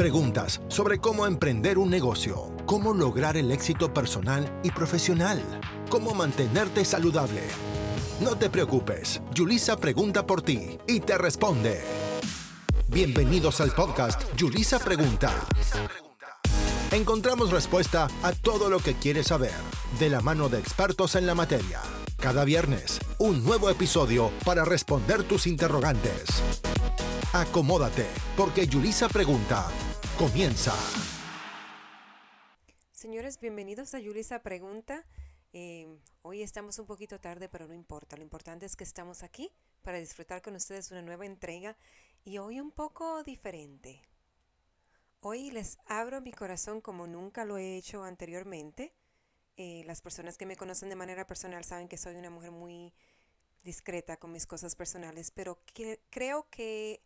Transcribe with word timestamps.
Preguntas 0.00 0.62
sobre 0.68 0.98
cómo 0.98 1.26
emprender 1.26 1.76
un 1.76 1.90
negocio, 1.90 2.56
cómo 2.64 2.94
lograr 2.94 3.36
el 3.36 3.50
éxito 3.50 3.92
personal 3.92 4.50
y 4.62 4.70
profesional, 4.70 5.42
cómo 5.90 6.14
mantenerte 6.14 6.86
saludable. 6.86 7.42
No 8.18 8.34
te 8.34 8.48
preocupes, 8.48 9.20
Yulisa 9.34 9.76
pregunta 9.76 10.24
por 10.24 10.40
ti 10.40 10.78
y 10.88 11.00
te 11.00 11.18
responde. 11.18 11.82
Bienvenidos 12.88 13.60
al 13.60 13.72
podcast 13.72 14.22
Yulisa 14.38 14.78
Pregunta. 14.78 15.34
Encontramos 16.92 17.50
respuesta 17.50 18.08
a 18.22 18.32
todo 18.32 18.70
lo 18.70 18.78
que 18.78 18.94
quieres 18.94 19.26
saber, 19.26 19.52
de 19.98 20.08
la 20.08 20.22
mano 20.22 20.48
de 20.48 20.60
expertos 20.60 21.14
en 21.14 21.26
la 21.26 21.34
materia. 21.34 21.82
Cada 22.16 22.46
viernes, 22.46 23.00
un 23.18 23.44
nuevo 23.44 23.68
episodio 23.68 24.30
para 24.46 24.64
responder 24.64 25.24
tus 25.24 25.46
interrogantes. 25.46 26.24
Acomódate, 27.34 28.06
porque 28.34 28.66
Yulisa 28.66 29.06
Pregunta 29.06 29.68
comienza. 30.20 30.74
Señores, 32.92 33.40
bienvenidos 33.40 33.94
a 33.94 34.00
Yulisa 34.00 34.42
Pregunta. 34.42 35.06
Eh, 35.54 35.88
hoy 36.20 36.42
estamos 36.42 36.78
un 36.78 36.84
poquito 36.84 37.18
tarde, 37.18 37.48
pero 37.48 37.66
no 37.66 37.72
importa. 37.72 38.18
Lo 38.18 38.22
importante 38.22 38.66
es 38.66 38.76
que 38.76 38.84
estamos 38.84 39.22
aquí 39.22 39.50
para 39.80 39.96
disfrutar 39.96 40.42
con 40.42 40.54
ustedes 40.56 40.90
una 40.90 41.00
nueva 41.00 41.24
entrega 41.24 41.74
y 42.22 42.36
hoy 42.36 42.60
un 42.60 42.70
poco 42.70 43.22
diferente. 43.22 44.02
Hoy 45.20 45.50
les 45.52 45.78
abro 45.86 46.20
mi 46.20 46.32
corazón 46.32 46.82
como 46.82 47.06
nunca 47.06 47.46
lo 47.46 47.56
he 47.56 47.78
hecho 47.78 48.04
anteriormente. 48.04 48.92
Eh, 49.56 49.84
las 49.86 50.02
personas 50.02 50.36
que 50.36 50.44
me 50.44 50.56
conocen 50.56 50.90
de 50.90 50.96
manera 50.96 51.26
personal 51.26 51.64
saben 51.64 51.88
que 51.88 51.96
soy 51.96 52.16
una 52.16 52.28
mujer 52.28 52.50
muy 52.50 52.92
discreta 53.62 54.18
con 54.18 54.32
mis 54.32 54.46
cosas 54.46 54.76
personales, 54.76 55.30
pero 55.30 55.62
creo 56.10 56.46
que 56.50 57.02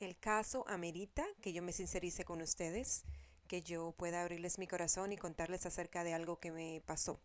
el 0.00 0.18
caso 0.18 0.64
amerita 0.66 1.24
que 1.40 1.52
yo 1.52 1.62
me 1.62 1.72
sincerice 1.72 2.24
con 2.24 2.40
ustedes, 2.40 3.04
que 3.46 3.62
yo 3.62 3.92
pueda 3.92 4.22
abrirles 4.22 4.58
mi 4.58 4.66
corazón 4.66 5.12
y 5.12 5.16
contarles 5.16 5.66
acerca 5.66 6.04
de 6.04 6.14
algo 6.14 6.40
que 6.40 6.50
me 6.50 6.82
pasó. 6.86 7.20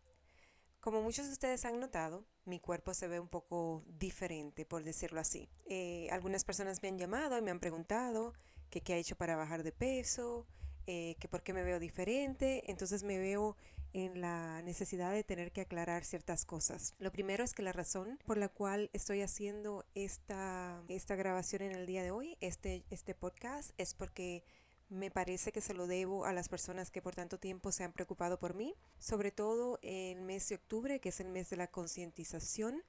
Como 0.81 1.01
muchos 1.01 1.25
de 1.25 1.31
ustedes 1.31 1.65
han 1.65 1.79
notado, 1.79 2.25
mi 2.43 2.59
cuerpo 2.59 2.93
se 2.93 3.07
ve 3.07 3.19
un 3.19 3.27
poco 3.27 3.83
diferente, 3.87 4.65
por 4.65 4.83
decirlo 4.83 5.19
así. 5.19 5.49
Eh, 5.65 6.07
algunas 6.11 6.43
personas 6.43 6.83
me 6.83 6.89
han 6.89 6.99
llamado 6.99 7.37
y 7.37 7.41
me 7.41 7.49
han 7.49 7.59
preguntado 7.59 8.33
qué 8.69 8.93
ha 8.93 8.97
hecho 8.97 9.15
para 9.15 9.35
bajar 9.35 9.63
de 9.63 9.71
peso, 9.71 10.45
eh, 10.85 11.15
que 11.19 11.27
por 11.27 11.41
qué 11.41 11.53
me 11.53 11.63
veo 11.63 11.79
diferente. 11.79 12.69
Entonces 12.69 13.03
me 13.03 13.17
veo 13.17 13.55
en 13.95 14.19
la 14.19 14.61
necesidad 14.61 15.13
de 15.13 15.23
tener 15.23 15.53
que 15.53 15.61
aclarar 15.61 16.03
ciertas 16.03 16.43
cosas. 16.43 16.93
Lo 16.99 17.13
primero 17.13 17.45
es 17.45 17.53
que 17.53 17.63
la 17.63 17.71
razón 17.71 18.19
por 18.25 18.37
la 18.37 18.49
cual 18.49 18.89
estoy 18.91 19.21
haciendo 19.21 19.85
esta, 19.95 20.83
esta 20.89 21.15
grabación 21.15 21.61
en 21.61 21.71
el 21.71 21.85
día 21.85 22.03
de 22.03 22.11
hoy, 22.11 22.35
este, 22.41 22.83
este 22.89 23.15
podcast, 23.15 23.71
es 23.77 23.93
porque 23.93 24.43
me 24.89 25.11
parece 25.11 25.53
que 25.53 25.61
se 25.61 25.73
lo 25.73 25.87
debo 25.87 26.25
a 26.25 26.33
las 26.33 26.49
personas 26.49 26.91
que 26.91 27.01
por 27.01 27.15
tanto 27.15 27.39
tiempo 27.39 27.71
se 27.71 27.85
han 27.85 27.93
preocupado 27.93 28.37
por 28.37 28.53
mí, 28.53 28.75
sobre 28.99 29.31
todo 29.31 29.79
el 29.81 30.21
mes 30.23 30.49
de 30.49 30.55
octubre, 30.55 30.99
que 30.99 31.09
es 31.09 31.21
el 31.21 31.29
mes 31.29 31.49
de 31.49 31.55
la 31.55 31.67
concientización 31.67 32.83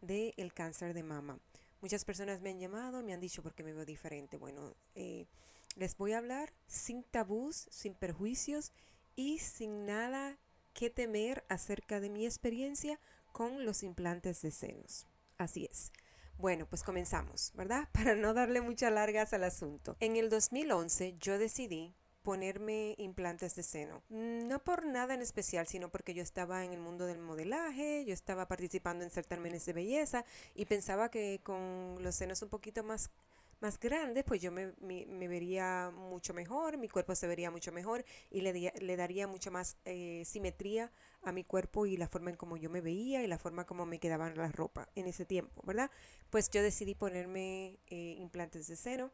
del 0.00 0.52
cáncer 0.52 0.92
de 0.92 1.04
mama. 1.04 1.38
Muchas 1.80 2.04
personas 2.04 2.40
me 2.40 2.50
han 2.50 2.58
llamado, 2.58 3.04
me 3.04 3.12
han 3.12 3.20
dicho 3.20 3.44
por 3.44 3.54
qué 3.54 3.62
me 3.62 3.72
veo 3.72 3.84
diferente. 3.84 4.36
Bueno, 4.36 4.74
eh, 4.96 5.28
les 5.76 5.96
voy 5.96 6.14
a 6.14 6.18
hablar 6.18 6.52
sin 6.66 7.04
tabús, 7.04 7.68
sin 7.70 7.94
perjuicios 7.94 8.72
y 9.14 9.38
sin 9.38 9.86
nada 9.86 10.36
que 10.78 10.90
temer 10.90 11.44
acerca 11.48 11.98
de 11.98 12.08
mi 12.08 12.24
experiencia 12.24 13.00
con 13.32 13.66
los 13.66 13.82
implantes 13.82 14.42
de 14.42 14.52
senos. 14.52 15.08
Así 15.36 15.64
es. 15.68 15.90
Bueno, 16.36 16.66
pues 16.66 16.84
comenzamos, 16.84 17.50
¿verdad? 17.56 17.88
Para 17.92 18.14
no 18.14 18.32
darle 18.32 18.60
muchas 18.60 18.92
largas 18.92 19.32
al 19.32 19.42
asunto. 19.42 19.96
En 19.98 20.14
el 20.14 20.30
2011 20.30 21.16
yo 21.18 21.36
decidí 21.36 21.96
ponerme 22.22 22.94
implantes 22.98 23.56
de 23.56 23.64
seno. 23.64 24.04
No 24.08 24.62
por 24.62 24.86
nada 24.86 25.14
en 25.14 25.20
especial, 25.20 25.66
sino 25.66 25.88
porque 25.88 26.14
yo 26.14 26.22
estaba 26.22 26.64
en 26.64 26.72
el 26.72 26.78
mundo 26.78 27.06
del 27.06 27.18
modelaje, 27.18 28.04
yo 28.04 28.14
estaba 28.14 28.46
participando 28.46 29.02
en 29.02 29.10
certámenes 29.10 29.66
de 29.66 29.72
belleza 29.72 30.24
y 30.54 30.66
pensaba 30.66 31.10
que 31.10 31.40
con 31.42 31.96
los 32.00 32.14
senos 32.14 32.40
un 32.42 32.50
poquito 32.50 32.84
más 32.84 33.10
más 33.60 33.78
grandes, 33.78 34.24
pues 34.24 34.40
yo 34.40 34.52
me, 34.52 34.72
vería 35.28 35.90
mucho 35.90 36.34
mejor, 36.34 36.76
mi 36.76 36.88
cuerpo 36.88 37.14
se 37.14 37.26
vería 37.26 37.50
mucho 37.50 37.72
mejor 37.72 38.04
y 38.30 38.40
le, 38.40 38.52
le 38.52 38.96
daría 38.96 39.26
mucho 39.26 39.50
más 39.50 39.76
eh, 39.84 40.22
simetría 40.24 40.92
a 41.22 41.32
mi 41.32 41.44
cuerpo 41.44 41.86
y 41.86 41.96
la 41.96 42.08
forma 42.08 42.30
en 42.30 42.36
como 42.36 42.56
yo 42.56 42.70
me 42.70 42.80
veía 42.80 43.22
y 43.22 43.26
la 43.26 43.38
forma 43.38 43.66
como 43.66 43.86
me 43.86 43.98
quedaban 43.98 44.36
las 44.36 44.54
ropa 44.54 44.88
en 44.94 45.06
ese 45.06 45.24
tiempo, 45.24 45.62
¿verdad? 45.66 45.90
Pues 46.30 46.50
yo 46.50 46.62
decidí 46.62 46.94
ponerme 46.94 47.78
eh, 47.86 48.16
implantes 48.18 48.68
de 48.68 48.76
seno. 48.76 49.10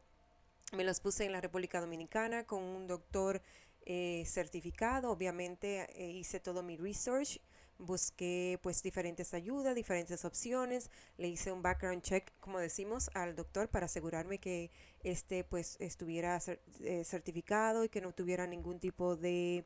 Me 0.73 0.83
los 0.83 0.99
puse 0.99 1.25
en 1.25 1.31
la 1.31 1.41
República 1.41 1.79
Dominicana 1.79 2.45
con 2.45 2.63
un 2.63 2.87
doctor 2.87 3.41
eh, 3.85 4.23
certificado. 4.25 5.11
Obviamente 5.11 5.87
hice 5.97 6.39
todo 6.39 6.63
mi 6.63 6.75
research 6.75 7.39
busqué 7.77 8.59
pues 8.61 8.81
diferentes 8.83 9.33
ayudas, 9.33 9.75
diferentes 9.75 10.25
opciones, 10.25 10.89
le 11.17 11.27
hice 11.27 11.51
un 11.51 11.61
background 11.61 12.01
check, 12.01 12.31
como 12.39 12.59
decimos, 12.59 13.09
al 13.13 13.35
doctor 13.35 13.69
para 13.69 13.85
asegurarme 13.85 14.39
que 14.39 14.71
este 15.03 15.43
pues 15.43 15.77
estuviera 15.79 16.39
eh, 16.81 17.03
certificado 17.03 17.83
y 17.83 17.89
que 17.89 18.01
no 18.01 18.13
tuviera 18.13 18.47
ningún 18.47 18.79
tipo 18.79 19.15
de 19.15 19.65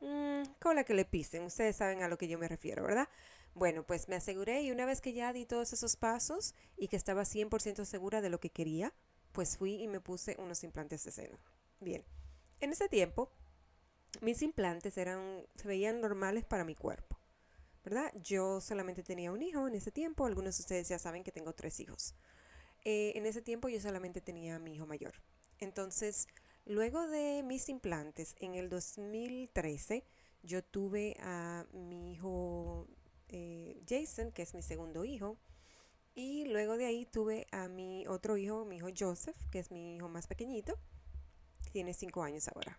mmm, 0.00 0.42
cola 0.60 0.84
que 0.84 0.94
le 0.94 1.04
pisen. 1.04 1.44
Ustedes 1.44 1.76
saben 1.76 2.02
a 2.02 2.08
lo 2.08 2.18
que 2.18 2.28
yo 2.28 2.38
me 2.38 2.48
refiero, 2.48 2.84
¿verdad? 2.84 3.08
Bueno, 3.54 3.84
pues 3.84 4.08
me 4.08 4.16
aseguré 4.16 4.62
y 4.62 4.70
una 4.70 4.86
vez 4.86 5.00
que 5.00 5.12
ya 5.12 5.32
di 5.32 5.44
todos 5.44 5.72
esos 5.72 5.96
pasos 5.96 6.54
y 6.76 6.88
que 6.88 6.96
estaba 6.96 7.24
100% 7.24 7.84
segura 7.84 8.20
de 8.20 8.30
lo 8.30 8.38
que 8.40 8.50
quería, 8.50 8.94
pues 9.32 9.56
fui 9.56 9.82
y 9.82 9.88
me 9.88 10.00
puse 10.00 10.36
unos 10.38 10.62
implantes 10.64 11.04
de 11.04 11.10
seno. 11.10 11.38
Bien, 11.80 12.04
en 12.60 12.72
ese 12.72 12.88
tiempo 12.88 13.32
mis 14.20 14.42
implantes 14.42 14.96
eran, 14.96 15.46
se 15.54 15.68
veían 15.68 16.00
normales 16.00 16.44
para 16.44 16.64
mi 16.64 16.74
cuerpo. 16.74 17.17
¿Verdad? 17.88 18.12
Yo 18.22 18.60
solamente 18.60 19.02
tenía 19.02 19.32
un 19.32 19.40
hijo 19.40 19.66
en 19.66 19.74
ese 19.74 19.90
tiempo, 19.90 20.26
algunos 20.26 20.58
de 20.58 20.60
ustedes 20.60 20.88
ya 20.88 20.98
saben 20.98 21.24
que 21.24 21.32
tengo 21.32 21.54
tres 21.54 21.80
hijos. 21.80 22.14
Eh, 22.84 23.12
en 23.14 23.24
ese 23.24 23.40
tiempo 23.40 23.70
yo 23.70 23.80
solamente 23.80 24.20
tenía 24.20 24.56
a 24.56 24.58
mi 24.58 24.74
hijo 24.74 24.86
mayor. 24.86 25.14
Entonces, 25.58 26.28
luego 26.66 27.06
de 27.08 27.42
mis 27.42 27.70
implantes, 27.70 28.36
en 28.40 28.56
el 28.56 28.68
2013, 28.68 30.04
yo 30.42 30.62
tuve 30.62 31.16
a 31.20 31.64
mi 31.72 32.12
hijo 32.12 32.86
eh, 33.30 33.80
Jason, 33.88 34.32
que 34.32 34.42
es 34.42 34.54
mi 34.54 34.60
segundo 34.60 35.06
hijo, 35.06 35.38
y 36.14 36.44
luego 36.44 36.76
de 36.76 36.84
ahí 36.84 37.06
tuve 37.06 37.46
a 37.52 37.68
mi 37.68 38.06
otro 38.06 38.36
hijo, 38.36 38.66
mi 38.66 38.76
hijo 38.76 38.88
Joseph, 38.96 39.36
que 39.50 39.60
es 39.60 39.70
mi 39.70 39.96
hijo 39.96 40.10
más 40.10 40.26
pequeñito, 40.26 40.78
tiene 41.72 41.94
cinco 41.94 42.22
años 42.22 42.48
ahora. 42.48 42.78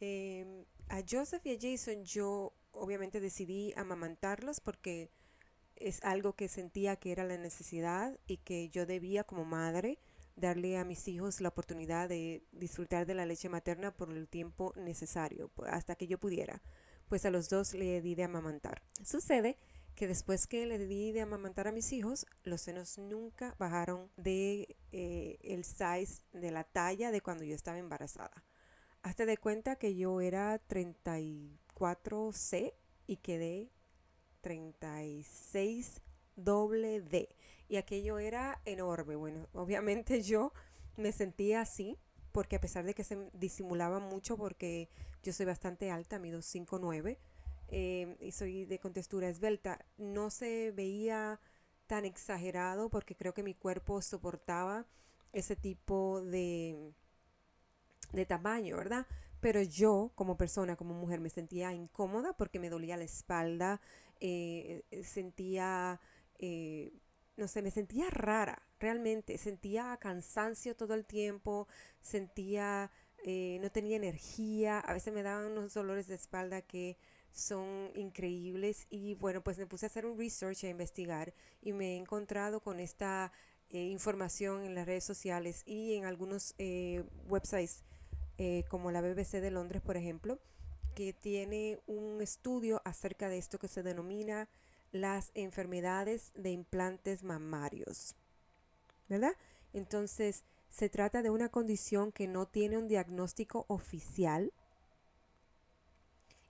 Em, 0.00 0.64
a 0.88 1.02
Joseph 1.08 1.46
y 1.46 1.54
a 1.54 1.58
Jason 1.60 2.04
yo 2.04 2.52
obviamente 2.78 3.20
decidí 3.20 3.72
amamantarlos 3.76 4.60
porque 4.60 5.10
es 5.76 6.02
algo 6.02 6.34
que 6.34 6.48
sentía 6.48 6.96
que 6.96 7.12
era 7.12 7.24
la 7.24 7.36
necesidad 7.36 8.18
y 8.26 8.38
que 8.38 8.68
yo 8.70 8.86
debía 8.86 9.24
como 9.24 9.44
madre 9.44 9.98
darle 10.36 10.78
a 10.78 10.84
mis 10.84 11.06
hijos 11.08 11.40
la 11.40 11.48
oportunidad 11.48 12.08
de 12.08 12.44
disfrutar 12.52 13.06
de 13.06 13.14
la 13.14 13.26
leche 13.26 13.48
materna 13.48 13.96
por 13.96 14.10
el 14.10 14.28
tiempo 14.28 14.72
necesario, 14.76 15.50
hasta 15.66 15.96
que 15.96 16.06
yo 16.06 16.18
pudiera. 16.18 16.62
Pues 17.08 17.24
a 17.24 17.30
los 17.30 17.48
dos 17.48 17.74
le 17.74 18.00
di 18.00 18.14
de 18.14 18.24
amamantar. 18.24 18.82
Sucede 19.02 19.58
que 19.94 20.06
después 20.06 20.46
que 20.46 20.66
le 20.66 20.78
di 20.78 21.10
de 21.10 21.22
amamantar 21.22 21.66
a 21.66 21.72
mis 21.72 21.92
hijos, 21.92 22.26
los 22.44 22.60
senos 22.60 22.98
nunca 22.98 23.56
bajaron 23.58 24.10
de 24.16 24.76
eh, 24.92 25.38
el 25.42 25.64
size 25.64 26.22
de 26.32 26.50
la 26.52 26.64
talla 26.64 27.10
de 27.10 27.20
cuando 27.20 27.44
yo 27.44 27.54
estaba 27.54 27.78
embarazada. 27.78 28.44
Hazte 29.02 29.26
de 29.26 29.38
cuenta 29.38 29.76
que 29.76 29.96
yo 29.96 30.20
era 30.20 30.60
34C 30.68 31.22
y 31.22 31.58
quedé 33.16 33.70
36 34.40 36.00
doble 36.36 37.00
D. 37.00 37.28
Y 37.68 37.76
aquello 37.76 38.18
era 38.18 38.60
enorme. 38.64 39.16
Bueno, 39.16 39.48
obviamente 39.52 40.22
yo 40.22 40.52
me 40.96 41.12
sentía 41.12 41.60
así 41.60 41.98
porque 42.32 42.56
a 42.56 42.60
pesar 42.60 42.84
de 42.84 42.94
que 42.94 43.04
se 43.04 43.30
disimulaba 43.32 43.98
mucho 44.00 44.36
porque 44.36 44.88
yo 45.22 45.32
soy 45.32 45.46
bastante 45.46 45.90
alta, 45.90 46.18
mido 46.18 46.40
5'9 46.40 47.18
eh, 47.68 48.16
y 48.20 48.32
soy 48.32 48.64
de 48.64 48.78
contextura 48.78 49.28
esbelta, 49.28 49.84
no 49.96 50.30
se 50.30 50.72
veía 50.72 51.40
tan 51.86 52.04
exagerado 52.04 52.90
porque 52.90 53.16
creo 53.16 53.34
que 53.34 53.42
mi 53.42 53.54
cuerpo 53.54 54.02
soportaba 54.02 54.86
ese 55.32 55.56
tipo 55.56 56.22
de 56.22 56.92
de 58.12 58.24
tamaño, 58.24 58.76
¿verdad? 58.76 59.06
Pero 59.40 59.62
yo 59.62 60.12
como 60.14 60.36
persona, 60.36 60.76
como 60.76 60.94
mujer, 60.94 61.20
me 61.20 61.30
sentía 61.30 61.72
incómoda 61.72 62.32
porque 62.32 62.58
me 62.58 62.70
dolía 62.70 62.96
la 62.96 63.04
espalda, 63.04 63.80
eh, 64.20 64.82
eh, 64.90 65.04
sentía, 65.04 66.00
eh, 66.38 66.92
no 67.36 67.46
sé, 67.46 67.62
me 67.62 67.70
sentía 67.70 68.10
rara, 68.10 68.62
realmente, 68.80 69.38
sentía 69.38 69.96
cansancio 70.00 70.74
todo 70.74 70.94
el 70.94 71.04
tiempo, 71.06 71.68
sentía, 72.00 72.90
no 73.24 73.70
tenía 73.70 73.96
energía, 73.96 74.80
a 74.80 74.92
veces 74.92 75.12
me 75.12 75.22
daban 75.22 75.52
unos 75.52 75.74
dolores 75.74 76.06
de 76.06 76.14
espalda 76.14 76.62
que 76.62 76.96
son 77.30 77.90
increíbles 77.94 78.86
y 78.90 79.14
bueno, 79.16 79.42
pues 79.42 79.58
me 79.58 79.66
puse 79.66 79.86
a 79.86 79.88
hacer 79.88 80.06
un 80.06 80.18
research, 80.18 80.64
a 80.64 80.68
investigar 80.68 81.34
y 81.60 81.72
me 81.72 81.94
he 81.94 81.96
encontrado 81.96 82.60
con 82.60 82.80
esta 82.80 83.32
información 83.70 84.64
en 84.64 84.74
las 84.74 84.86
redes 84.86 85.04
sociales 85.04 85.62
y 85.66 85.94
en 85.94 86.06
algunos 86.06 86.54
websites 87.28 87.84
eh, 88.38 88.64
como 88.68 88.90
la 88.90 89.00
BBC 89.00 89.40
de 89.40 89.50
Londres, 89.50 89.82
por 89.82 89.96
ejemplo, 89.96 90.38
que 90.94 91.12
tiene 91.12 91.78
un 91.86 92.20
estudio 92.20 92.80
acerca 92.84 93.28
de 93.28 93.38
esto 93.38 93.58
que 93.58 93.68
se 93.68 93.82
denomina 93.82 94.48
las 94.92 95.30
enfermedades 95.34 96.32
de 96.34 96.50
implantes 96.50 97.22
mamarios. 97.22 98.14
¿Verdad? 99.08 99.32
Entonces, 99.72 100.44
se 100.70 100.88
trata 100.88 101.22
de 101.22 101.30
una 101.30 101.48
condición 101.48 102.12
que 102.12 102.26
no 102.26 102.46
tiene 102.46 102.78
un 102.78 102.88
diagnóstico 102.88 103.64
oficial 103.68 104.52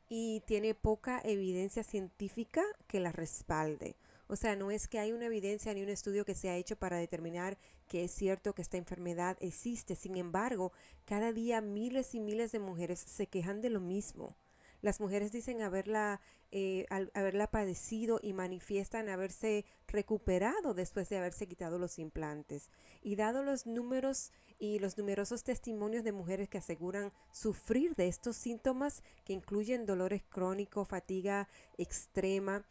y 0.08 0.40
tiene 0.46 0.74
poca 0.74 1.20
evidencia 1.22 1.84
científica 1.84 2.62
que 2.86 3.00
la 3.00 3.12
respalde. 3.12 3.96
O 4.28 4.36
sea, 4.36 4.56
no 4.56 4.70
es 4.70 4.88
que 4.88 4.98
hay 4.98 5.12
una 5.12 5.26
evidencia 5.26 5.72
ni 5.72 5.82
un 5.82 5.88
estudio 5.88 6.24
que 6.24 6.34
se 6.34 6.50
ha 6.50 6.56
hecho 6.56 6.76
para 6.76 6.98
determinar 6.98 7.58
que 7.88 8.04
es 8.04 8.10
cierto 8.10 8.54
que 8.54 8.62
esta 8.62 8.76
enfermedad 8.76 9.38
existe. 9.40 9.96
Sin 9.96 10.16
embargo, 10.16 10.72
cada 11.06 11.32
día 11.32 11.62
miles 11.62 12.14
y 12.14 12.20
miles 12.20 12.52
de 12.52 12.58
mujeres 12.58 13.00
se 13.00 13.26
quejan 13.26 13.62
de 13.62 13.70
lo 13.70 13.80
mismo. 13.80 14.36
Las 14.80 15.00
mujeres 15.00 15.32
dicen 15.32 15.62
haberla, 15.62 16.20
eh, 16.52 16.86
haberla 17.14 17.50
padecido 17.50 18.20
y 18.22 18.32
manifiestan 18.32 19.08
haberse 19.08 19.64
recuperado 19.88 20.74
después 20.74 21.08
de 21.08 21.18
haberse 21.18 21.48
quitado 21.48 21.78
los 21.78 21.98
implantes. 21.98 22.70
Y 23.02 23.16
dado 23.16 23.42
los 23.42 23.66
números 23.66 24.30
y 24.58 24.78
los 24.78 24.98
numerosos 24.98 25.42
testimonios 25.42 26.04
de 26.04 26.12
mujeres 26.12 26.48
que 26.48 26.58
aseguran 26.58 27.12
sufrir 27.32 27.94
de 27.96 28.08
estos 28.08 28.36
síntomas 28.36 29.02
que 29.24 29.32
incluyen 29.32 29.86
dolores 29.86 30.22
crónicos, 30.28 30.86
fatiga 30.86 31.48
extrema, 31.76 32.64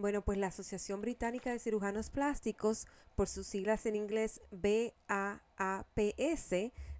bueno, 0.00 0.22
pues 0.22 0.38
la 0.38 0.48
Asociación 0.48 1.00
Británica 1.00 1.50
de 1.52 1.58
Cirujanos 1.58 2.10
Plásticos, 2.10 2.86
por 3.14 3.28
sus 3.28 3.46
siglas 3.46 3.86
en 3.86 3.96
inglés 3.96 4.40
BAAPS, 4.50 4.92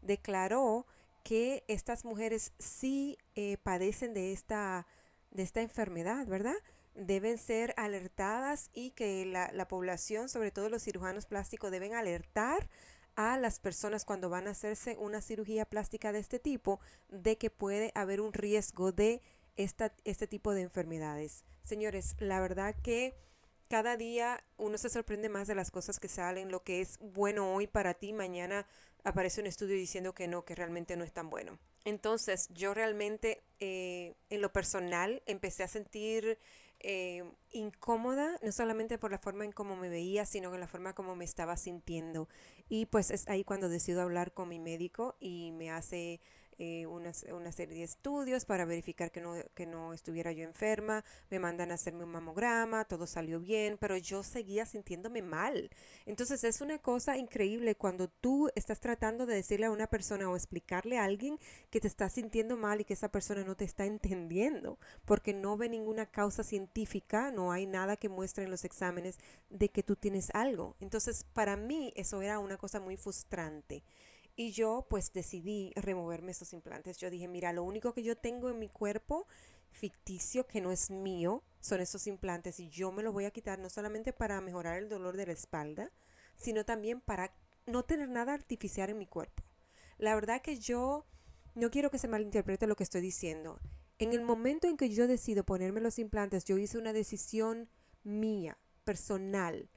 declaró 0.03 0.87
que 1.23 1.65
estas 1.69 2.05
mujeres 2.05 2.53
sí 2.59 3.19
eh, 3.35 3.57
padecen 3.63 4.15
de 4.15 4.33
esta, 4.33 4.87
de 5.31 5.43
esta 5.43 5.63
enfermedad, 5.63 6.27
¿verdad? 6.27 6.57
Deben 6.95 7.39
ser 7.39 7.75
alertadas 7.77 8.71
y 8.73 8.91
que 8.91 9.25
la, 9.25 9.51
la 9.53 9.69
población, 9.69 10.29
sobre 10.29 10.51
todo 10.51 10.69
los 10.69 10.83
cirujanos 10.83 11.27
plásticos, 11.27 11.71
deben 11.71 11.95
alertar 11.95 12.69
a 13.17 13.39
las 13.39 13.61
personas 13.61 14.05
cuando 14.05 14.31
van 14.31 14.47
a 14.47 14.53
hacerse 14.53 14.97
una 14.99 15.21
cirugía 15.21 15.65
plástica 15.65 16.13
de 16.13 16.21
este 16.21 16.39
tipo 16.39 16.81
de 17.09 17.39
que 17.39 17.51
puede 17.51 17.93
haber 17.95 18.21
un 18.21 18.33
riesgo 18.33 18.93
de 18.93 19.21
este 19.63 20.27
tipo 20.27 20.55
de 20.55 20.63
enfermedades. 20.63 21.45
Señores, 21.63 22.17
la 22.19 22.41
verdad 22.41 22.75
que 22.83 23.15
cada 23.69 23.97
día 23.97 24.43
uno 24.57 24.79
se 24.79 24.91
sorprende 24.91 25.29
más 25.29 25.47
de 25.47 25.55
las 25.55 25.71
cosas 25.71 26.01
que 26.01 26.09
salen, 26.09 26.51
lo 26.51 26.65
que 26.65 26.81
es 26.81 26.99
bueno 26.99 27.55
hoy 27.55 27.69
para 27.69 27.95
ti, 27.95 28.13
mañana 28.13 28.67
aparece 29.05 29.41
un 29.41 29.47
estudio 29.47 29.77
diciendo 29.77 30.13
que 30.13 30.27
no, 30.27 30.45
que 30.45 30.55
realmente 30.55 30.97
no 30.97 31.05
es 31.05 31.13
tan 31.13 31.31
bueno. 31.31 31.59
Entonces, 31.85 32.49
yo 32.51 32.75
realmente 32.75 33.43
eh, 33.61 34.17
en 34.29 34.41
lo 34.41 34.53
personal 34.53 35.23
empecé 35.27 35.63
a 35.63 35.69
sentir 35.69 36.39
eh, 36.81 37.23
incómoda, 37.51 38.39
no 38.43 38.53
solamente 38.53 38.99
por 38.99 39.11
la 39.11 39.19
forma 39.19 39.45
en 39.45 39.53
cómo 39.53 39.77
me 39.77 39.89
veía, 39.89 40.27
sino 40.27 40.53
en 40.53 40.61
la 40.61 40.67
forma 40.67 40.95
como 40.95 41.15
me 41.15 41.25
estaba 41.25 41.57
sintiendo. 41.57 42.29
Y 42.69 42.87
pues 42.87 43.11
es 43.11 43.29
ahí 43.29 43.45
cuando 43.45 43.69
decido 43.69 44.03
hablar 44.03 44.33
con 44.33 44.49
mi 44.49 44.59
médico 44.59 45.17
y 45.21 45.53
me 45.53 45.71
hace 45.71 46.21
eh, 46.63 46.85
una, 46.85 47.11
una, 47.33 47.53
serie 47.53 47.79
de 47.79 47.85
estudios 47.85 48.45
para 48.45 48.67
verificar 48.67 49.11
que 49.11 49.23
no, 49.23 49.33
que 49.55 49.65
no 49.65 49.95
estuviera 49.95 50.31
yo 50.31 50.45
enferma, 50.45 51.07
me 51.31 51.39
mandan 51.39 51.71
a 51.71 51.75
hacerme 51.77 52.05
un 52.05 52.11
mamograma, 52.11 52.85
todo 52.85 53.07
salió 53.07 53.41
bien, 53.41 53.79
pero 53.81 53.97
yo 53.97 54.23
seguía 54.23 54.67
sintiéndome 54.67 55.23
mal. 55.23 55.71
Entonces 56.05 56.45
es 56.45 56.61
una 56.61 56.77
cosa 56.77 57.17
increíble 57.17 57.77
cuando 57.77 58.09
tú 58.09 58.51
estás 58.55 58.79
tratando 58.79 59.25
de 59.25 59.37
decirle 59.37 59.65
a 59.65 59.71
una 59.71 59.87
persona 59.87 60.29
o 60.29 60.37
explicarle 60.37 60.99
a 60.99 61.05
alguien 61.05 61.39
que 61.71 61.81
te 61.81 61.89
está 61.89 62.11
sintiendo 62.11 62.59
mal 62.59 62.83
y 62.83 62.85
que 62.85 62.93
esa 62.93 63.11
persona 63.11 63.43
no 63.43 63.55
te 63.57 63.65
está 63.65 63.87
entendiendo, 63.87 64.79
porque 65.07 65.33
no 65.33 65.57
ve 65.57 65.71
ninguna 65.71 66.05
causa 66.05 66.45
científica, 66.45 67.31
no 67.31 67.53
hay 67.53 67.65
nada 67.65 67.97
que 67.97 68.11
muestre 68.11 68.45
en 68.45 68.51
los 68.51 68.67
exámenes 68.67 69.19
de 69.49 69.71
que 69.71 69.83
tú 69.83 69.97
tienes 69.97 70.29
algo. 70.35 70.77
Entonces 70.81 71.25
para 71.33 71.57
mí 71.57 71.95
eso 71.97 72.21
era 72.21 72.39
una 72.39 72.59
cosa 72.59 72.81
muy 72.81 72.99
frustrante. 72.99 73.83
Y 74.41 74.53
yo 74.53 74.87
pues 74.89 75.13
decidí 75.13 75.71
removerme 75.77 76.31
esos 76.31 76.55
implantes. 76.55 76.97
Yo 76.97 77.11
dije, 77.11 77.29
mira, 77.29 77.53
lo 77.53 77.63
único 77.63 77.93
que 77.93 78.03
yo 78.03 78.17
tengo 78.17 78.49
en 78.49 78.59
mi 78.59 78.71
cuerpo 78.71 79.27
ficticio 79.71 80.47
que 80.47 80.63
no 80.63 80.73
es 80.73 80.91
mío 80.91 81.45
son 81.61 81.83
esos 81.83 82.07
implantes 82.07 82.59
y 82.59 82.71
yo 82.71 82.91
me 82.91 83.03
los 83.03 83.13
voy 83.13 83.27
a 83.27 83.33
quitar 83.33 83.59
no 83.59 83.69
solamente 83.69 84.15
para 84.15 84.41
mejorar 84.41 84.79
el 84.79 84.89
dolor 84.89 85.19
de 85.19 85.27
la 85.27 85.35
espalda, 85.35 85.93
sino 86.37 86.65
también 86.65 87.03
para 87.03 87.35
no 87.67 87.83
tener 87.83 88.09
nada 88.09 88.33
artificial 88.33 88.89
en 88.89 88.97
mi 88.97 89.07
cuerpo. 89.07 89.43
La 89.99 90.15
verdad 90.15 90.41
que 90.41 90.59
yo 90.59 91.05
no 91.55 91.71
quiero 91.71 91.91
que 91.91 91.99
se 91.99 92.09
malinterprete 92.09 92.67
lo 92.67 92.77
que 92.77 92.85
estoy 92.85 93.03
diciendo. 93.03 93.61
En 93.99 94.15
el 94.15 94.23
momento 94.23 94.67
en 94.67 94.79
que 94.79 94.89
yo 94.89 95.07
decido 95.07 95.45
ponerme 95.45 95.83
los 95.83 95.99
implantes, 95.99 96.47
yo 96.47 96.57
hice 96.57 96.79
una 96.79 96.95
decisión 96.95 97.69
mía, 98.05 98.57
personal, 98.85 99.69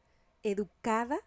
educada 0.41 1.19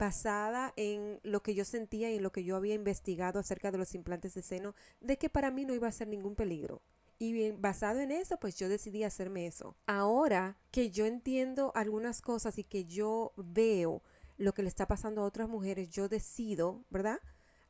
basada 0.00 0.72
en 0.76 1.20
lo 1.22 1.42
que 1.42 1.54
yo 1.54 1.66
sentía 1.66 2.10
y 2.10 2.16
en 2.16 2.22
lo 2.22 2.32
que 2.32 2.42
yo 2.42 2.56
había 2.56 2.74
investigado 2.74 3.38
acerca 3.38 3.70
de 3.70 3.76
los 3.76 3.94
implantes 3.94 4.32
de 4.32 4.40
seno, 4.40 4.74
de 5.02 5.18
que 5.18 5.28
para 5.28 5.50
mí 5.50 5.66
no 5.66 5.74
iba 5.74 5.88
a 5.88 5.92
ser 5.92 6.08
ningún 6.08 6.34
peligro. 6.34 6.80
Y 7.18 7.32
bien, 7.32 7.60
basado 7.60 8.00
en 8.00 8.10
eso, 8.10 8.38
pues 8.38 8.56
yo 8.56 8.70
decidí 8.70 9.04
hacerme 9.04 9.46
eso. 9.46 9.76
Ahora 9.86 10.56
que 10.70 10.90
yo 10.90 11.04
entiendo 11.04 11.70
algunas 11.74 12.22
cosas 12.22 12.56
y 12.56 12.64
que 12.64 12.86
yo 12.86 13.34
veo 13.36 14.02
lo 14.38 14.54
que 14.54 14.62
le 14.62 14.70
está 14.70 14.88
pasando 14.88 15.20
a 15.20 15.26
otras 15.26 15.50
mujeres, 15.50 15.90
yo 15.90 16.08
decido, 16.08 16.82
¿verdad? 16.88 17.20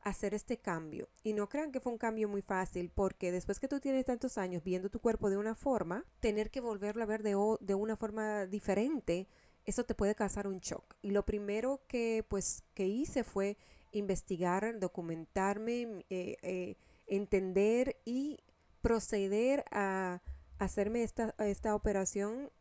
hacer 0.03 0.33
este 0.33 0.57
cambio. 0.57 1.09
Y 1.21 1.33
no 1.33 1.47
crean 1.47 1.71
que 1.71 1.79
fue 1.79 1.91
un 1.91 1.99
cambio 1.99 2.27
muy 2.27 2.41
fácil, 2.41 2.89
porque 2.89 3.31
después 3.31 3.59
que 3.59 3.67
tú 3.67 3.79
tienes 3.79 4.05
tantos 4.05 4.39
años 4.39 4.63
viendo 4.63 4.89
tu 4.89 4.99
cuerpo 4.99 5.29
de 5.29 5.37
una 5.37 5.53
forma, 5.53 6.05
tener 6.21 6.49
que 6.49 6.59
volverlo 6.59 7.03
a 7.03 7.05
ver 7.05 7.21
de, 7.21 7.35
de 7.59 7.75
una 7.75 7.95
forma 7.97 8.47
diferente 8.47 9.27
eso 9.65 9.83
te 9.83 9.95
puede 9.95 10.15
causar 10.15 10.47
un 10.47 10.59
shock. 10.59 10.95
Y 11.01 11.11
lo 11.11 11.25
primero 11.25 11.81
que 11.87 12.25
pues 12.27 12.63
que 12.73 12.87
hice 12.87 13.23
fue 13.23 13.57
investigar, 13.91 14.79
documentarme, 14.79 16.05
eh, 16.09 16.37
eh, 16.41 16.77
entender 17.07 17.97
y 18.05 18.39
proceder 18.81 19.65
a 19.71 20.21
hacerme 20.59 21.03
esta, 21.03 21.35
esta 21.39 21.75
operación 21.75 22.51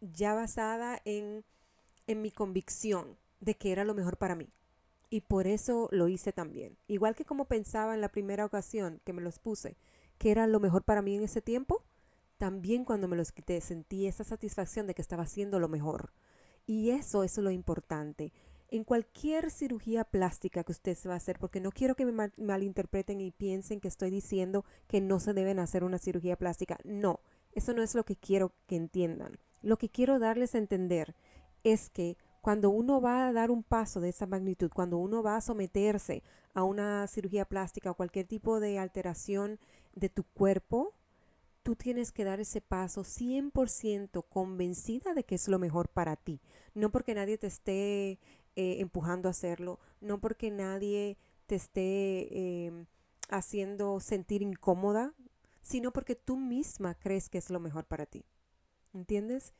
ya 0.00 0.34
basada 0.34 1.00
en, 1.04 1.44
en 2.06 2.22
mi 2.22 2.30
convicción 2.30 3.18
de 3.40 3.54
que 3.54 3.72
era 3.72 3.84
lo 3.84 3.94
mejor 3.94 4.16
para 4.16 4.34
mí. 4.34 4.52
Y 5.08 5.22
por 5.22 5.46
eso 5.46 5.88
lo 5.92 6.08
hice 6.08 6.32
también. 6.32 6.76
Igual 6.88 7.14
que 7.14 7.24
como 7.24 7.46
pensaba 7.46 7.94
en 7.94 8.00
la 8.00 8.10
primera 8.10 8.44
ocasión 8.44 9.00
que 9.04 9.12
me 9.12 9.22
los 9.22 9.38
puse, 9.38 9.76
que 10.18 10.30
era 10.30 10.46
lo 10.46 10.60
mejor 10.60 10.84
para 10.84 11.02
mí 11.02 11.14
en 11.14 11.22
ese 11.22 11.40
tiempo, 11.40 11.84
también 12.38 12.84
cuando 12.84 13.08
me 13.08 13.16
los 13.16 13.32
quité 13.32 13.60
sentí 13.60 14.06
esa 14.06 14.24
satisfacción 14.24 14.86
de 14.86 14.94
que 14.94 15.02
estaba 15.02 15.22
haciendo 15.22 15.58
lo 15.58 15.68
mejor. 15.68 16.12
Y 16.66 16.90
eso, 16.90 17.22
es 17.22 17.38
lo 17.38 17.50
importante. 17.50 18.32
En 18.68 18.82
cualquier 18.82 19.50
cirugía 19.52 20.02
plástica 20.02 20.64
que 20.64 20.72
usted 20.72 20.96
se 20.96 21.08
va 21.08 21.14
a 21.14 21.18
hacer, 21.18 21.38
porque 21.38 21.60
no 21.60 21.70
quiero 21.70 21.94
que 21.94 22.04
me 22.04 22.32
malinterpreten 22.36 23.20
y 23.20 23.30
piensen 23.30 23.80
que 23.80 23.88
estoy 23.88 24.10
diciendo 24.10 24.64
que 24.88 25.00
no 25.00 25.20
se 25.20 25.32
deben 25.32 25.60
hacer 25.60 25.84
una 25.84 25.98
cirugía 25.98 26.36
plástica. 26.36 26.78
No, 26.84 27.20
eso 27.52 27.72
no 27.72 27.82
es 27.82 27.94
lo 27.94 28.04
que 28.04 28.16
quiero 28.16 28.52
que 28.66 28.74
entiendan. 28.74 29.38
Lo 29.62 29.78
que 29.78 29.88
quiero 29.88 30.18
darles 30.18 30.54
a 30.54 30.58
entender 30.58 31.14
es 31.62 31.90
que 31.90 32.16
cuando 32.40 32.70
uno 32.70 33.00
va 33.00 33.26
a 33.26 33.32
dar 33.32 33.50
un 33.50 33.62
paso 33.62 34.00
de 34.00 34.08
esa 34.08 34.26
magnitud, 34.26 34.70
cuando 34.72 34.98
uno 34.98 35.22
va 35.22 35.36
a 35.36 35.40
someterse 35.40 36.22
a 36.54 36.64
una 36.64 37.06
cirugía 37.06 37.44
plástica 37.44 37.90
o 37.90 37.96
cualquier 37.96 38.26
tipo 38.26 38.60
de 38.60 38.78
alteración 38.78 39.58
de 39.94 40.08
tu 40.08 40.24
cuerpo, 40.24 40.94
tú 41.66 41.74
tienes 41.74 42.12
que 42.12 42.22
dar 42.22 42.38
ese 42.38 42.60
paso 42.60 43.02
100% 43.02 44.24
convencida 44.28 45.14
de 45.14 45.24
que 45.24 45.34
es 45.34 45.48
lo 45.48 45.58
mejor 45.58 45.88
para 45.88 46.14
ti. 46.14 46.40
No 46.74 46.92
porque 46.92 47.12
nadie 47.12 47.38
te 47.38 47.48
esté 47.48 48.20
eh, 48.54 48.76
empujando 48.78 49.26
a 49.26 49.32
hacerlo, 49.32 49.80
no 50.00 50.20
porque 50.20 50.52
nadie 50.52 51.18
te 51.46 51.56
esté 51.56 52.66
em, 52.66 52.86
haciendo 53.30 53.98
sentir 53.98 54.42
incómoda, 54.42 55.12
sino 55.60 55.92
porque 55.92 56.14
tú 56.14 56.36
misma 56.36 56.94
crees 56.94 57.28
que 57.28 57.38
es 57.38 57.50
lo 57.50 57.58
mejor 57.58 57.84
para 57.84 58.06
ti. 58.06 58.24
¿Entiendes? 58.94 59.52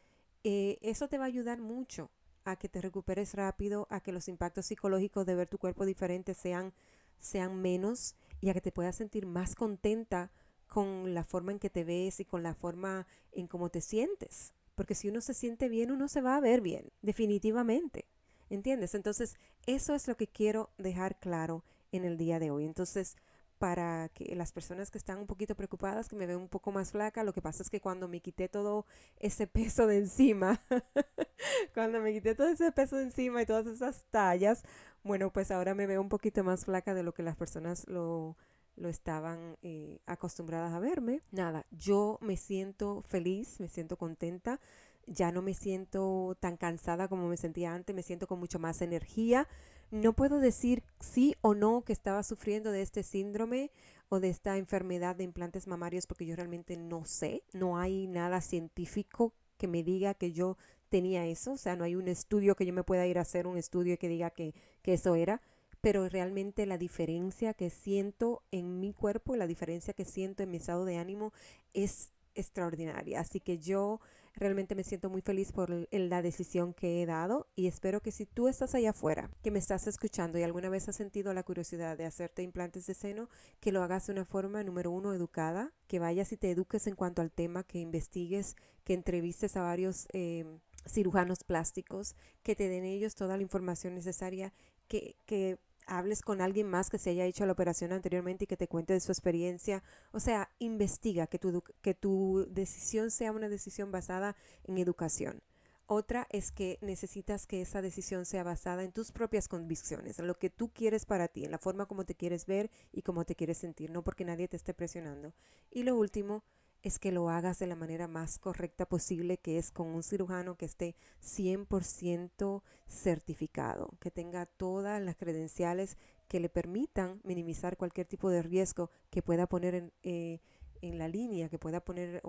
Eh, 0.45 0.79
eso 0.83 1.09
te 1.09 1.19
va 1.19 1.25
a 1.25 1.27
ayudar 1.27 1.61
mucho 1.61 2.13
a 2.45 2.55
que 2.55 2.69
te 2.69 2.81
recuperes 2.81 3.35
rápido, 3.35 3.89
a 3.91 3.99
que 3.99 4.13
los 4.13 4.29
impactos 4.29 4.67
psicológicos 4.67 5.27
de 5.27 5.35
ver 5.35 5.49
tu 5.49 5.59
cuerpo 5.59 5.85
diferente 5.85 6.35
sean, 6.35 6.73
sean 7.19 7.61
menos 7.61 8.15
y 8.41 8.51
a 8.51 8.55
que 8.55 8.61
te 8.61 8.71
puedas 8.71 8.95
sentir 8.95 9.27
más 9.27 9.57
contenta 9.57 10.31
con 10.69 11.15
la 11.15 11.25
forma 11.25 11.53
en 11.53 11.59
que 11.59 11.71
te 11.71 11.85
ves 11.85 12.21
y 12.21 12.25
con 12.25 12.43
la 12.43 12.55
forma 12.55 13.07
en 13.33 13.47
cómo 13.47 13.69
te 13.69 13.81
sientes. 13.81 14.55
Porque 14.75 14.95
si 14.95 15.09
uno 15.09 15.21
se 15.21 15.35
siente 15.35 15.69
bien, 15.69 15.91
uno 15.91 16.09
se 16.09 16.21
va 16.21 16.37
a 16.37 16.41
ver 16.41 16.61
bien, 16.61 16.91
definitivamente. 17.03 18.07
¿Entiendes? 18.51 18.95
Entonces, 18.95 19.37
eso 19.67 19.95
es 19.95 20.07
lo 20.07 20.17
que 20.17 20.29
quiero 20.29 20.71
dejar 20.79 21.19
claro 21.19 21.65
en 21.93 22.05
el 22.05 22.17
día 22.17 22.39
de 22.39 22.51
hoy. 22.51 22.65
Entonces, 22.65 23.17
para 23.59 24.11
que 24.11 24.37
las 24.37 24.53
personas 24.53 24.91
que 24.91 24.99
están 24.99 25.19
un 25.19 25.27
poquito 25.27 25.55
preocupadas, 25.55 26.09
que 26.09 26.17
me 26.17 26.27
ven 26.27 26.37
un 26.37 26.49
poco 26.49 26.73
más 26.73 26.93
flaca, 26.93 27.25
lo 27.25 27.33
que 27.33 27.41
pasa 27.41 27.63
es 27.63 27.71
que 27.71 27.81
cuando 27.81 28.07
me 28.07 28.21
quité 28.21 28.49
todo 28.49 28.87
ese 29.19 29.47
peso 29.47 29.87
de 29.87 29.99
encima, 29.99 30.61
cuando 31.75 32.01
me 32.01 32.13
quité 32.13 32.35
todo 32.35 32.49
ese 32.49 32.71
peso 32.73 32.97
de 32.97 33.05
encima 33.05 33.43
y 33.43 33.47
todas 33.47 33.67
esas 33.67 34.05
tallas, 34.11 34.63
bueno, 35.03 35.33
pues 35.33 35.51
ahora 35.51 35.75
me 35.75 35.87
veo 35.87 36.01
un 36.01 36.09
poquito 36.09 36.45
más 36.45 36.67
flaca 36.67 36.95
de 36.95 37.03
lo 37.03 37.15
que 37.15 37.23
las 37.23 37.37
personas 37.37 37.87
lo, 37.89 38.37
lo 38.77 38.89
estaban 38.89 39.57
eh, 39.63 39.99
acostumbradas 40.07 40.73
a 40.73 40.79
verme. 40.79 41.23
Nada, 41.31 41.67
yo 41.71 42.19
me 42.21 42.37
siento 42.37 43.03
feliz, 43.03 43.61
me 43.61 43.69
siento 43.69 43.97
contenta, 43.97 44.61
ya 45.07 45.33
no 45.33 45.43
me 45.43 45.55
siento 45.55 46.37
tan 46.41 46.57
cansada 46.57 47.09
como 47.09 47.29
me 47.29 47.37
sentía 47.37 47.75
antes, 47.75 47.95
me 47.95 48.03
siento 48.03 48.27
con 48.27 48.39
mucho 48.39 48.59
más 48.59 48.83
energía. 48.83 49.49
No 49.91 50.15
puedo 50.15 50.41
decir 50.41 50.83
sí 50.99 51.37
o 51.43 51.55
no 51.55 51.83
que 51.83 51.93
estaba 51.93 52.23
sufriendo 52.23 52.73
de 52.73 52.83
este 52.83 53.03
síndrome 53.03 53.71
o 54.09 54.21
de 54.21 54.29
esta 54.29 54.57
enfermedad 54.57 55.17
de 55.17 55.25
implantes 55.25 55.67
mamarios 55.67 56.07
porque 56.07 56.27
yo 56.27 56.37
realmente 56.37 56.77
no 56.77 57.05
sé, 57.05 57.45
no 57.53 57.79
hay 57.79 58.07
nada 58.07 58.41
científico 58.41 59.33
que 59.57 59.69
me 59.69 59.83
diga 59.83 60.15
que 60.15 60.33
yo 60.33 60.57
tenía 60.89 61.27
eso, 61.27 61.53
o 61.53 61.57
sea, 61.57 61.77
no 61.77 61.85
hay 61.85 61.97
un 61.97 62.09
estudio 62.09 62.55
que 62.55 62.67
yo 62.67 62.73
me 62.73 62.85
pueda 62.85 63.07
ir 63.07 63.19
a 63.19 63.23
hacer 63.23 63.47
un 63.47 63.57
estudio 63.57 63.99
que 63.99 64.09
diga 64.09 64.31
que, 64.31 64.55
que 64.83 64.95
eso 64.95 65.15
era, 65.15 65.41
pero 65.87 66.09
realmente 66.09 66.67
la 66.67 66.79
diferencia 66.79 67.55
que 67.55 67.71
siento 67.71 68.43
en 68.51 68.81
mi 68.81 68.93
cuerpo, 68.93 69.37
la 69.37 69.47
diferencia 69.47 69.95
que 69.95 70.05
siento 70.05 70.43
en 70.43 70.51
mi 70.51 70.57
estado 70.57 70.85
de 70.85 70.97
ánimo 70.97 71.33
es 71.75 72.11
extraordinaria. 72.35 73.21
Así 73.21 73.39
que 73.39 73.59
yo 73.59 74.01
realmente 74.35 74.75
me 74.75 74.83
siento 74.83 75.11
muy 75.11 75.21
feliz 75.21 75.53
por 75.53 75.71
la 75.93 76.23
decisión 76.23 76.75
que 76.75 77.01
he 77.01 77.07
dado 77.07 77.47
y 77.55 77.69
espero 77.69 78.01
que 78.01 78.11
si 78.11 78.27
tú 78.27 78.49
estás 78.49 78.75
allá 78.75 78.91
afuera, 78.91 79.31
que 79.45 79.53
me 79.53 79.61
estás 79.61 79.87
escuchando 79.87 80.41
y 80.41 80.43
alguna 80.43 80.71
vez 80.71 80.89
has 80.89 80.97
sentido 80.97 81.33
la 81.35 81.45
curiosidad 81.45 81.97
de 81.97 82.05
hacerte 82.05 82.43
implantes 82.43 82.87
de 82.87 82.95
seno, 82.95 83.29
que 83.61 83.71
lo 83.71 83.85
hagas 83.85 84.09
de 84.09 84.13
una 84.15 84.25
forma, 84.25 84.65
número 84.65 84.91
uno, 84.91 85.15
educada, 85.15 85.73
que 85.87 86.01
vayas 86.01 86.33
y 86.33 86.37
te 86.37 86.51
eduques 86.51 86.89
en 86.89 86.97
cuanto 86.97 87.23
al 87.23 87.31
tema, 87.31 87.63
que 87.63 87.79
investigues, 87.79 88.57
que 88.83 88.95
entrevistes 88.95 89.57
a 89.57 89.63
varios 89.63 90.09
eh, 90.13 90.59
cirujanos 90.85 91.45
plásticos, 91.45 92.17
que 92.43 92.57
te 92.57 92.69
den 92.69 92.83
ellos 92.83 93.15
toda 93.15 93.37
la 93.37 93.45
información 93.45 93.95
necesaria, 93.95 94.53
que, 94.89 95.15
que 95.27 95.59
hables 95.87 96.23
con 96.23 96.41
alguien 96.41 96.69
más 96.69 96.91
que 96.91 96.99
se 96.99 97.11
haya 97.11 97.25
hecho 97.25 97.47
la 97.47 97.53
operación 97.53 97.93
anteriormente 97.93 98.45
y 98.45 98.47
que 98.47 98.57
te 98.57 98.69
cuente 98.69 98.93
de 98.93 99.01
su 99.01 99.13
experiencia. 99.13 99.83
O 100.13 100.21
sea, 100.21 100.51
investiga 100.59 101.27
que 101.27 101.39
tu, 101.39 101.63
que 101.81 101.95
tu 101.95 102.47
decisión 102.51 103.11
sea 103.11 103.33
una 103.33 103.49
decisión 103.49 103.91
basada 103.91 104.37
en 104.65 104.79
educación. 104.79 105.43
Otra 105.89 106.27
es 106.31 106.51
que 106.51 106.79
necesitas 106.81 107.47
que 107.47 107.63
esa 107.63 107.81
decisión 107.81 108.27
sea 108.27 108.43
basada 108.43 108.83
en 108.83 108.91
tus 108.91 109.13
propias 109.13 109.47
convicciones, 109.47 110.19
en 110.19 110.27
lo 110.27 110.37
que 110.37 110.51
tú 110.51 110.73
quieres 110.73 111.07
para 111.07 111.29
ti, 111.29 111.45
en 111.45 111.53
la 111.53 111.59
forma 111.59 111.87
como 111.87 112.05
te 112.05 112.17
quieres 112.17 112.45
ver 112.47 112.73
y 112.91 113.03
cómo 113.03 113.25
te 113.25 113.37
quieres 113.37 113.59
sentir, 113.59 113.91
no 113.91 114.03
porque 114.03 114.25
nadie 114.25 114.49
te 114.49 114.57
esté 114.57 114.75
presionando. 114.75 115.33
Y 115.71 115.85
lo 115.85 115.97
último 115.97 116.43
es 116.83 116.99
que 116.99 117.13
lo 117.13 117.31
hagas 117.31 117.59
de 117.59 117.67
la 117.67 117.77
manera 117.77 118.07
más 118.07 118.39
correcta 118.39 118.87
posible, 118.87 119.39
que 119.39 119.59
es 119.59 119.71
con 119.71 119.89
un 119.89 120.03
cirujano 120.03 120.57
que 120.57 120.67
esté 120.67 120.95
100% 121.23 122.63
certificado, 122.87 123.91
que 124.01 124.11
tenga 124.11 124.47
todas 124.47 125.03
las 125.03 125.17
credenciales 125.17 125.97
que 126.29 126.41
le 126.41 126.49
permitan 126.49 127.21
minimizar 127.25 127.77
cualquier 127.77 128.07
tipo 128.07 128.31
de 128.31 128.43
riesgo 128.43 128.91
que 129.11 129.23
pueda 129.23 129.47
poner 129.47 129.75
en, 129.75 129.93
eh, 130.03 130.41
en 130.81 130.99
la 130.99 131.09
línea, 131.09 131.49
que 131.49 131.59
pueda 131.59 131.85
poner 131.85 132.23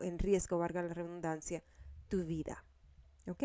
en 0.00 0.18
riesgo, 0.18 0.58
valga 0.58 0.82
la 0.82 0.94
redundancia, 0.94 1.62
tu 2.08 2.24
vida. 2.24 2.64
¿Ok? 3.28 3.44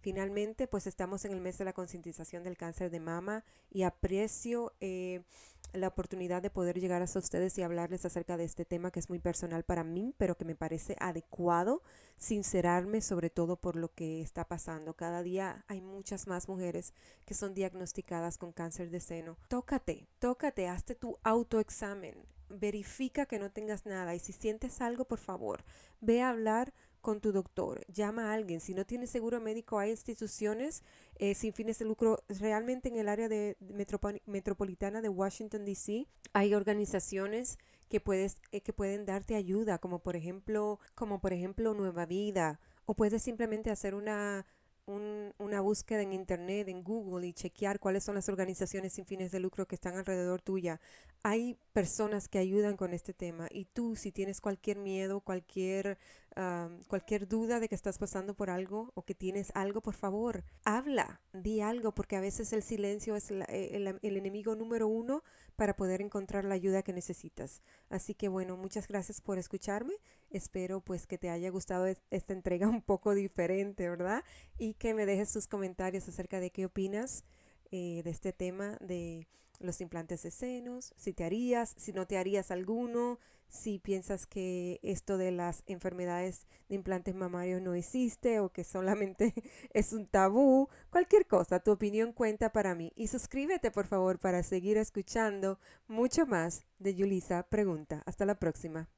Finalmente, 0.00 0.66
pues 0.66 0.88
estamos 0.88 1.24
en 1.24 1.32
el 1.32 1.40
mes 1.40 1.58
de 1.58 1.64
la 1.64 1.72
concientización 1.72 2.42
del 2.42 2.56
cáncer 2.56 2.90
de 2.90 2.98
mama 2.98 3.44
y 3.70 3.84
aprecio 3.84 4.72
eh, 4.80 5.22
la 5.72 5.88
oportunidad 5.88 6.42
de 6.42 6.50
poder 6.50 6.78
llegar 6.78 7.02
hasta 7.02 7.18
ustedes 7.18 7.56
y 7.58 7.62
hablarles 7.62 8.04
acerca 8.04 8.36
de 8.36 8.44
este 8.44 8.64
tema 8.64 8.90
que 8.90 9.00
es 9.00 9.08
muy 9.08 9.18
personal 9.18 9.64
para 9.64 9.84
mí, 9.84 10.14
pero 10.18 10.36
que 10.36 10.44
me 10.44 10.54
parece 10.54 10.96
adecuado 11.00 11.82
sincerarme 12.16 13.00
sobre 13.00 13.30
todo 13.30 13.56
por 13.56 13.76
lo 13.76 13.92
que 13.92 14.20
está 14.20 14.46
pasando. 14.46 14.94
Cada 14.94 15.22
día 15.22 15.64
hay 15.68 15.80
muchas 15.80 16.26
más 16.26 16.48
mujeres 16.48 16.92
que 17.24 17.34
son 17.34 17.54
diagnosticadas 17.54 18.38
con 18.38 18.52
cáncer 18.52 18.90
de 18.90 19.00
seno. 19.00 19.38
Tócate, 19.48 20.08
tócate, 20.18 20.68
hazte 20.68 20.94
tu 20.94 21.18
autoexamen, 21.22 22.14
verifica 22.48 23.26
que 23.26 23.38
no 23.38 23.50
tengas 23.50 23.86
nada 23.86 24.14
y 24.14 24.18
si 24.18 24.32
sientes 24.32 24.80
algo, 24.80 25.04
por 25.04 25.18
favor, 25.18 25.64
ve 26.00 26.22
a 26.22 26.30
hablar 26.30 26.72
con 27.02 27.20
tu 27.20 27.32
doctor, 27.32 27.84
llama 27.88 28.30
a 28.30 28.34
alguien. 28.34 28.60
Si 28.60 28.72
no 28.72 28.86
tienes 28.86 29.10
seguro 29.10 29.40
médico, 29.40 29.78
hay 29.78 29.90
instituciones 29.90 30.82
eh, 31.16 31.34
sin 31.34 31.52
fines 31.52 31.78
de 31.78 31.84
lucro 31.84 32.24
realmente 32.28 32.88
en 32.88 32.96
el 32.96 33.08
área 33.08 33.28
de, 33.28 33.56
metropolitana 34.26 35.02
de 35.02 35.08
Washington, 35.10 35.66
D.C. 35.66 36.06
Hay 36.32 36.54
organizaciones 36.54 37.58
que, 37.90 38.00
puedes, 38.00 38.38
eh, 38.52 38.62
que 38.62 38.72
pueden 38.72 39.04
darte 39.04 39.34
ayuda, 39.34 39.78
como 39.78 39.98
por 39.98 40.16
ejemplo, 40.16 40.80
como 40.94 41.20
por 41.20 41.34
ejemplo 41.34 41.74
Nueva 41.74 42.06
Vida, 42.06 42.60
o 42.86 42.94
puedes 42.94 43.22
simplemente 43.22 43.70
hacer 43.70 43.94
una 43.94 44.46
una 44.86 45.60
búsqueda 45.60 46.02
en 46.02 46.12
internet, 46.12 46.68
en 46.68 46.82
Google 46.82 47.26
y 47.26 47.32
chequear 47.32 47.78
cuáles 47.78 48.02
son 48.02 48.16
las 48.16 48.28
organizaciones 48.28 48.92
sin 48.92 49.06
fines 49.06 49.30
de 49.30 49.38
lucro 49.38 49.66
que 49.66 49.76
están 49.76 49.96
alrededor 49.96 50.42
tuya. 50.42 50.80
Hay 51.22 51.56
personas 51.72 52.28
que 52.28 52.38
ayudan 52.38 52.76
con 52.76 52.92
este 52.92 53.14
tema 53.14 53.46
y 53.50 53.66
tú 53.66 53.94
si 53.94 54.10
tienes 54.10 54.40
cualquier 54.40 54.78
miedo, 54.78 55.20
cualquier, 55.20 55.98
cualquier 56.88 57.28
duda 57.28 57.60
de 57.60 57.68
que 57.68 57.74
estás 57.74 57.98
pasando 57.98 58.34
por 58.34 58.48
algo 58.48 58.90
o 58.94 59.02
que 59.02 59.14
tienes 59.14 59.52
algo, 59.54 59.82
por 59.82 59.94
favor, 59.94 60.44
habla, 60.64 61.20
di 61.32 61.60
algo 61.60 61.94
porque 61.94 62.16
a 62.16 62.20
veces 62.20 62.52
el 62.52 62.62
silencio 62.62 63.16
es 63.16 63.30
el, 63.30 63.44
el 63.48 64.16
enemigo 64.16 64.54
número 64.54 64.88
uno 64.88 65.22
para 65.56 65.76
poder 65.76 66.00
encontrar 66.00 66.44
la 66.44 66.54
ayuda 66.54 66.82
que 66.82 66.92
necesitas. 66.92 67.62
Así 67.90 68.14
que 68.14 68.28
bueno, 68.28 68.56
muchas 68.56 68.88
gracias 68.88 69.20
por 69.20 69.38
escucharme. 69.38 69.94
Espero 70.30 70.80
pues 70.80 71.06
que 71.06 71.18
te 71.18 71.30
haya 71.30 71.50
gustado 71.50 71.86
esta 71.86 72.32
entrega 72.32 72.68
un 72.68 72.82
poco 72.82 73.14
diferente, 73.14 73.88
¿verdad? 73.88 74.24
Y 74.58 74.74
que 74.74 74.94
me 74.94 75.06
dejes 75.06 75.32
tus 75.32 75.46
comentarios 75.46 76.08
acerca 76.08 76.40
de 76.40 76.50
qué 76.50 76.66
opinas 76.66 77.24
eh, 77.70 78.02
de 78.04 78.10
este 78.10 78.32
tema 78.32 78.76
de 78.80 79.26
los 79.60 79.80
implantes 79.80 80.22
de 80.22 80.30
senos, 80.30 80.92
si 80.96 81.12
te 81.12 81.24
harías, 81.24 81.74
si 81.76 81.92
no 81.92 82.06
te 82.06 82.18
harías 82.18 82.50
alguno, 82.50 83.18
si 83.52 83.78
piensas 83.78 84.26
que 84.26 84.80
esto 84.82 85.18
de 85.18 85.30
las 85.30 85.62
enfermedades 85.66 86.46
de 86.68 86.76
implantes 86.76 87.14
mamarios 87.14 87.60
no 87.60 87.74
existe 87.74 88.40
o 88.40 88.48
que 88.48 88.64
solamente 88.64 89.34
es 89.74 89.92
un 89.92 90.06
tabú, 90.06 90.68
cualquier 90.90 91.26
cosa, 91.26 91.60
tu 91.60 91.70
opinión 91.70 92.12
cuenta 92.12 92.50
para 92.50 92.74
mí. 92.74 92.92
Y 92.96 93.08
suscríbete 93.08 93.70
por 93.70 93.86
favor 93.86 94.18
para 94.18 94.42
seguir 94.42 94.78
escuchando 94.78 95.58
mucho 95.86 96.26
más 96.26 96.64
de 96.78 96.94
Yulisa 96.94 97.44
Pregunta. 97.44 98.02
Hasta 98.06 98.24
la 98.24 98.36
próxima. 98.36 98.88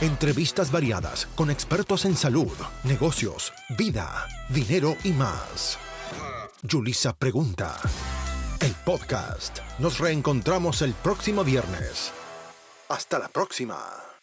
Entrevistas 0.00 0.70
variadas 0.72 1.26
con 1.36 1.50
expertos 1.50 2.04
en 2.04 2.16
salud, 2.16 2.52
negocios, 2.84 3.52
vida, 3.78 4.26
dinero 4.50 4.96
y 5.04 5.12
más. 5.12 5.78
Yulisa 6.62 7.14
Pregunta. 7.14 7.78
El 8.60 8.72
podcast. 8.84 9.58
Nos 9.78 9.98
reencontramos 9.98 10.82
el 10.82 10.92
próximo 10.94 11.44
viernes. 11.44 12.12
Hasta 12.88 13.18
la 13.18 13.28
próxima. 13.28 14.15